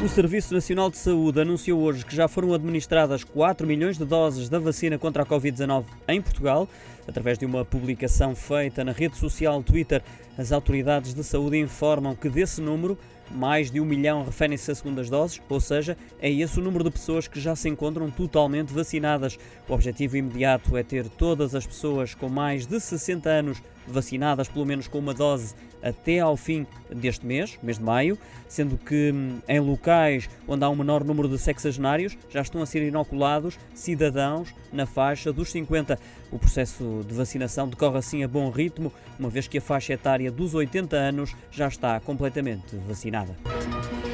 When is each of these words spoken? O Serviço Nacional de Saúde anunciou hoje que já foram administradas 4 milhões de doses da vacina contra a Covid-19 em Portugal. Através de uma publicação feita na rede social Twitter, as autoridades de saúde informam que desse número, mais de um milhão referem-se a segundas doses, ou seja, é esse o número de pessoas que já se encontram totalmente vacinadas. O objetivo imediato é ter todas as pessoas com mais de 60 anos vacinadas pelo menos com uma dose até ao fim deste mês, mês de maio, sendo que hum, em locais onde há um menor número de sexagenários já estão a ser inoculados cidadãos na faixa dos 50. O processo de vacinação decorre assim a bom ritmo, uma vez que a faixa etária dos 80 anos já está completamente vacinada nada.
O 0.00 0.08
Serviço 0.08 0.54
Nacional 0.54 0.90
de 0.90 0.96
Saúde 0.96 1.40
anunciou 1.40 1.80
hoje 1.80 2.06
que 2.06 2.14
já 2.14 2.28
foram 2.28 2.54
administradas 2.54 3.24
4 3.24 3.66
milhões 3.66 3.98
de 3.98 4.04
doses 4.04 4.48
da 4.48 4.60
vacina 4.60 4.96
contra 4.96 5.24
a 5.24 5.26
Covid-19 5.26 5.86
em 6.06 6.22
Portugal. 6.22 6.68
Através 7.08 7.36
de 7.36 7.44
uma 7.44 7.64
publicação 7.64 8.32
feita 8.36 8.84
na 8.84 8.92
rede 8.92 9.16
social 9.16 9.60
Twitter, 9.60 10.00
as 10.38 10.52
autoridades 10.52 11.14
de 11.14 11.24
saúde 11.24 11.58
informam 11.58 12.14
que 12.14 12.28
desse 12.28 12.60
número, 12.60 12.96
mais 13.30 13.70
de 13.70 13.80
um 13.80 13.84
milhão 13.84 14.24
referem-se 14.24 14.70
a 14.70 14.74
segundas 14.74 15.08
doses, 15.10 15.40
ou 15.48 15.60
seja, 15.60 15.96
é 16.20 16.30
esse 16.30 16.58
o 16.58 16.62
número 16.62 16.84
de 16.84 16.90
pessoas 16.90 17.28
que 17.28 17.40
já 17.40 17.54
se 17.54 17.68
encontram 17.68 18.10
totalmente 18.10 18.72
vacinadas. 18.72 19.38
O 19.68 19.72
objetivo 19.72 20.16
imediato 20.16 20.76
é 20.76 20.82
ter 20.82 21.08
todas 21.08 21.54
as 21.54 21.66
pessoas 21.66 22.14
com 22.14 22.28
mais 22.28 22.66
de 22.66 22.80
60 22.80 23.28
anos 23.28 23.62
vacinadas 23.88 24.48
pelo 24.48 24.66
menos 24.66 24.86
com 24.86 24.98
uma 24.98 25.14
dose 25.14 25.54
até 25.82 26.18
ao 26.18 26.36
fim 26.36 26.66
deste 26.90 27.24
mês, 27.24 27.58
mês 27.62 27.78
de 27.78 27.84
maio, 27.84 28.18
sendo 28.48 28.76
que 28.76 29.12
hum, 29.12 29.38
em 29.48 29.60
locais 29.60 30.28
onde 30.46 30.64
há 30.64 30.68
um 30.68 30.74
menor 30.74 31.04
número 31.04 31.28
de 31.28 31.38
sexagenários 31.38 32.16
já 32.28 32.40
estão 32.40 32.60
a 32.60 32.66
ser 32.66 32.82
inoculados 32.82 33.58
cidadãos 33.74 34.54
na 34.72 34.86
faixa 34.86 35.32
dos 35.32 35.50
50. 35.52 35.98
O 36.30 36.38
processo 36.38 37.04
de 37.06 37.14
vacinação 37.14 37.68
decorre 37.68 37.98
assim 37.98 38.24
a 38.24 38.28
bom 38.28 38.50
ritmo, 38.50 38.92
uma 39.18 39.30
vez 39.30 39.46
que 39.46 39.58
a 39.58 39.62
faixa 39.62 39.92
etária 39.92 40.30
dos 40.30 40.54
80 40.54 40.96
anos 40.96 41.34
já 41.50 41.68
está 41.68 42.00
completamente 42.00 42.76
vacinada 42.86 43.17
nada. 43.18 44.07